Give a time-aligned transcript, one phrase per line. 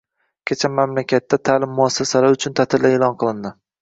[0.51, 3.53] Kecha mamlakatda ta'lim muassasalari uchun ta'tillar e'lon qilindi